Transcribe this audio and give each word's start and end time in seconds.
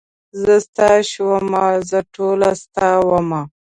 زه 0.41 0.53
ستا 0.65 0.91
شومه 1.11 1.63
زه 1.89 1.99
ټوله 2.13 2.49
ستا 2.63 2.89
ومه. 3.07 3.41